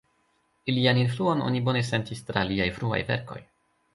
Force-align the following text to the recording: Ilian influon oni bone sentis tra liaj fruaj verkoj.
Ilian 0.71 0.99
influon 1.01 1.43
oni 1.49 1.61
bone 1.69 1.85
sentis 1.91 2.25
tra 2.31 2.45
liaj 2.53 2.69
fruaj 2.79 3.03
verkoj. 3.13 3.41